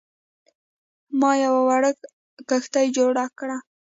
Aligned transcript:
ما 1.19 1.31
یوه 1.43 1.61
وړه 1.67 1.91
کښتۍ 2.49 2.87
جوړه 2.97 3.25
کړه. 3.39 3.57